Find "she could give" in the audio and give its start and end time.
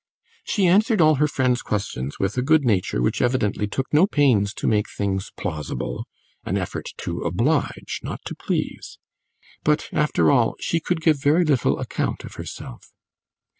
10.59-11.21